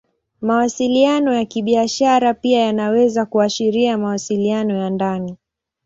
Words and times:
Mawasiliano 0.41 1.33
ya 1.33 1.45
Kibiashara 1.45 2.33
pia 2.33 2.59
yanaweza 2.59 3.25
kuashiria 3.25 3.97
mawasiliano 3.97 4.77
ya 4.77 4.89
ndani. 4.89 5.37